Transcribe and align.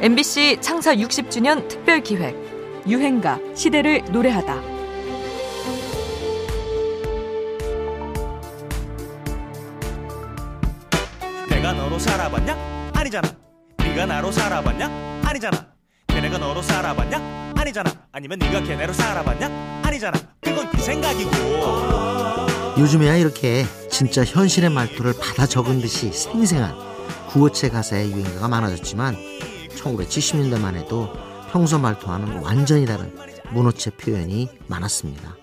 MBC 0.00 0.58
창사 0.60 0.94
60주년 0.94 1.66
특별 1.68 2.02
기획 2.02 2.36
유행가 2.86 3.40
시대를 3.54 4.04
노래하다. 4.12 4.60
내가 11.48 11.72
너로 11.72 11.98
살아봤냐? 11.98 12.90
아니잖아. 12.94 13.28
네가 13.78 14.06
나로 14.06 14.30
살아봤냐? 14.30 15.22
아니잖아. 15.24 15.66
걔네가 16.08 16.38
너로 16.38 16.60
살아봤냐? 16.60 17.54
아니잖아. 17.56 17.90
아니면 18.12 18.38
네가 18.38 18.62
걔네로 18.64 18.92
살아봤냐? 18.92 19.80
아니잖아. 19.82 20.18
그건 20.42 20.70
네 20.72 20.78
생각이고. 20.78 21.30
요즘에야 22.78 23.16
이렇게 23.16 23.64
진짜 23.90 24.22
현실의 24.22 24.68
말투를 24.68 25.14
받아 25.18 25.46
적은 25.46 25.80
듯이 25.80 26.12
생생한 26.12 26.74
구어체 27.30 27.70
가사의 27.70 28.12
유행가가 28.12 28.48
많아졌지만 28.48 29.35
1970년대만 29.76 30.74
해도 30.74 31.12
평소 31.50 31.78
말투와는 31.78 32.42
완전히 32.42 32.86
다른 32.86 33.14
문어체 33.52 33.90
표현이 33.90 34.48
많았습니다. 34.66 35.36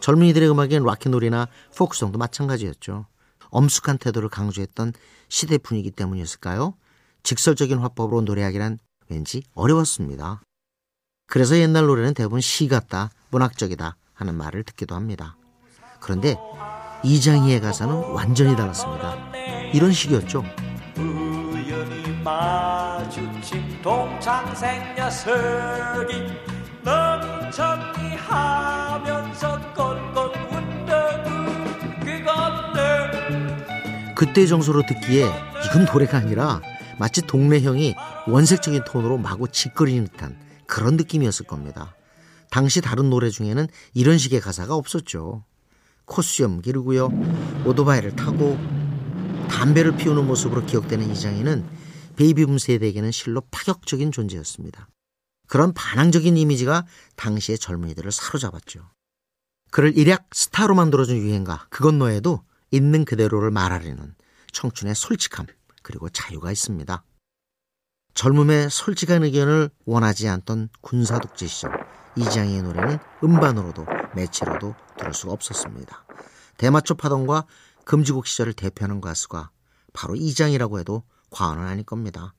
젊은이들의 0.00 0.50
음악엔 0.50 0.82
락앤롤이나 0.84 1.48
포크송도 1.76 2.18
마찬가지였죠. 2.18 3.06
엄숙한 3.50 3.98
태도를 3.98 4.28
강조했던 4.28 4.92
시대 5.28 5.58
분위기 5.58 5.90
때문이었을까요? 5.90 6.74
직설적인 7.22 7.78
화법으로 7.78 8.22
노래하기란 8.22 8.78
왠지 9.08 9.42
어려웠습니다. 9.54 10.42
그래서 11.26 11.56
옛날 11.58 11.86
노래는 11.86 12.14
대부분 12.14 12.40
시 12.40 12.68
같다, 12.68 13.10
문학적이다 13.30 13.96
하는 14.14 14.34
말을 14.34 14.62
듣기도 14.62 14.94
합니다. 14.94 15.36
그런데 16.00 16.36
이장희의 17.04 17.60
가사는 17.60 17.94
완전히 18.12 18.56
달랐습니다. 18.56 19.32
이런 19.72 19.92
식이었죠. 19.92 20.44
마주친 22.26 23.80
동창생 23.82 24.96
녀석이 24.96 26.26
정리하면서 27.52 29.72
꼴꼴 29.72 30.32
웃더군 30.50 31.46
그건 32.00 32.72
내 32.74 32.82
그때 34.16 34.44
정서로 34.44 34.82
듣기에 34.88 35.30
이건 35.66 35.84
노래가 35.84 36.18
아니라 36.18 36.60
마치 36.98 37.22
동네 37.22 37.60
형이 37.60 37.94
원색적인 38.26 38.82
톤으로 38.84 39.18
마구 39.18 39.46
짓거리는 39.46 40.08
듯한 40.08 40.36
그런 40.66 40.96
느낌이었을 40.96 41.46
겁니다. 41.46 41.94
당시 42.50 42.80
다른 42.80 43.08
노래 43.08 43.30
중에는 43.30 43.68
이런 43.94 44.18
식의 44.18 44.40
가사가 44.40 44.74
없었죠. 44.74 45.44
코수염 46.06 46.60
기르고요. 46.60 47.08
오토바이를 47.64 48.16
타고 48.16 48.58
담배를 49.48 49.96
피우는 49.96 50.26
모습으로 50.26 50.66
기억되는 50.66 51.08
이장희는 51.12 51.85
베이비붐 52.16 52.58
세대에게는 52.58 53.12
실로 53.12 53.42
파격적인 53.50 54.12
존재였습니다. 54.12 54.88
그런 55.46 55.72
반항적인 55.72 56.36
이미지가 56.36 56.86
당시의 57.14 57.58
젊은이들을 57.58 58.10
사로잡았죠. 58.10 58.90
그를 59.70 59.96
일약 59.96 60.28
스타로 60.32 60.74
만들어준 60.74 61.16
유행가 61.16 61.66
그건 61.70 61.98
너에도 61.98 62.42
있는 62.70 63.04
그대로를 63.04 63.50
말하려는 63.50 64.14
청춘의 64.52 64.94
솔직함 64.94 65.46
그리고 65.82 66.08
자유가 66.08 66.50
있습니다. 66.50 67.04
젊음의 68.14 68.70
솔직한 68.70 69.22
의견을 69.24 69.70
원하지 69.84 70.28
않던 70.28 70.70
군사 70.80 71.18
독재 71.18 71.46
시절 71.46 71.70
이장희의 72.16 72.62
노래는 72.62 72.98
음반으로도 73.22 73.84
매체로도 74.14 74.74
들을 74.98 75.12
수가 75.12 75.32
없었습니다. 75.32 76.06
대마초 76.56 76.94
파동과 76.94 77.44
금지곡 77.84 78.26
시절을 78.26 78.54
대표하는 78.54 79.02
가수가 79.02 79.50
바로 79.92 80.16
이장이라고 80.16 80.80
해도 80.80 81.02
과언은 81.30 81.64
아닐 81.66 81.84
겁니다. 81.84 82.34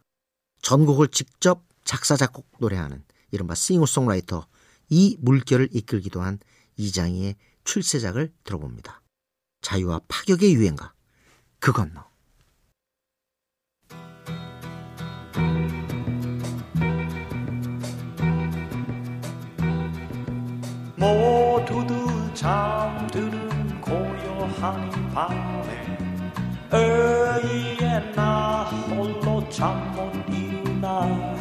전곡을 0.61 1.09
직접 1.09 1.63
작사 1.83 2.16
작곡 2.16 2.47
노래하는 2.59 3.03
이른바 3.31 3.55
싱어송라이터 3.55 4.47
이 4.89 5.17
물결을 5.20 5.70
이끌기도 5.71 6.21
한 6.21 6.39
이장희의 6.77 7.36
출세작을 7.64 8.33
들어봅니다. 8.43 9.02
자유와 9.61 10.02
파격의 10.08 10.53
유행가 10.53 10.93
그 11.59 11.71
건 11.73 11.93
너 11.93 12.08
모두들 20.98 22.33
잠드는 22.33 23.81
고요한 23.81 24.92
이 24.92 25.14
밤에 25.14 25.98
어이에 26.71 28.11
나 28.67 28.72
홀로 28.94 29.48
잠못 29.50 30.14
이루나 30.30 31.36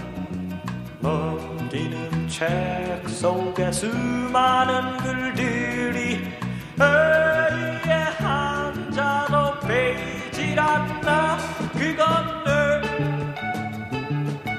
넘기는 1.01 2.29
책 2.29 3.03
속에 3.09 3.73
수많은 3.73 4.97
글들이 4.99 6.21
어이에 6.79 7.93
한자도 8.19 9.59
베이질 9.67 10.61
않나? 10.61 11.39
그건 11.73 12.45
늘 12.45 12.83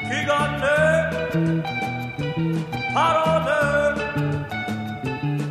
그건 0.09 0.57
늘 0.59 1.63
바로 2.93 3.45
늘 3.45 3.95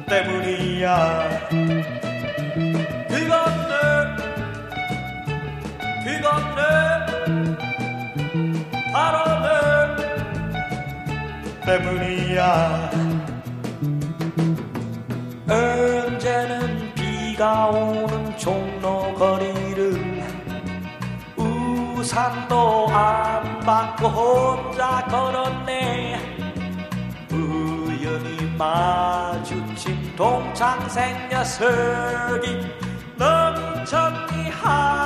때문이야 0.07 1.96
때문이야. 11.67 12.91
언제는 15.49 16.95
비가 16.95 17.67
오는 17.67 18.39
종로 18.39 19.13
거리를 19.15 20.23
우산도 21.37 22.89
안 22.89 23.59
받고 23.61 24.07
혼자 24.07 25.05
걸었네. 25.11 26.21
우연히 27.33 28.55
마주친 28.57 30.15
동창생 30.15 31.29
녀석이 31.29 32.65
넌 33.19 33.85
정리하면서 33.85 34.97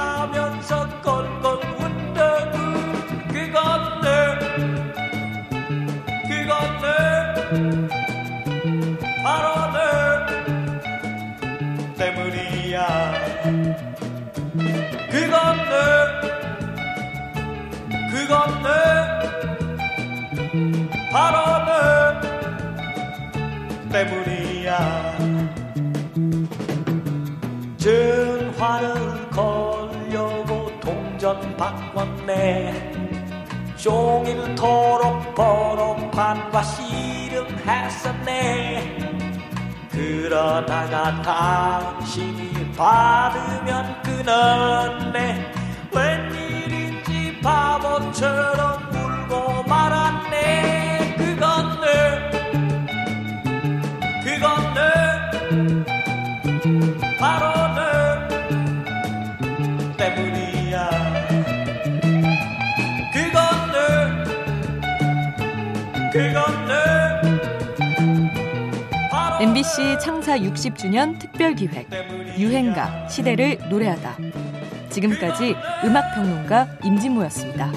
바로 21.10 21.64
늘 21.64 22.20
때문이야. 23.90 25.18
전화를 27.76 29.30
걸려고 29.30 30.70
동전 30.80 31.56
바꿨네. 31.56 32.92
종일토록 33.76 35.34
번호판과 35.34 36.62
씨름했었네. 36.62 38.28
그러다가 39.90 41.22
당신이 41.22 42.72
받으면 42.76 44.02
끊었네. 44.02 45.52
웬일인지 45.92 47.40
바보처럼 47.42 48.89
때문이야 60.14 60.90
그건 63.12 63.36
늘 63.72 63.80
그건 66.12 66.66
늘 66.66 66.80
MBC 69.40 69.98
창사 70.00 70.36
60주년 70.38 71.18
특별 71.18 71.54
기획 71.54 71.88
유행가 72.38 73.08
시대를 73.08 73.58
노래하다. 73.70 74.16
지금까지 74.90 75.56
음악 75.84 76.14
평론가 76.14 76.66
임진모였습니다. 76.84 77.72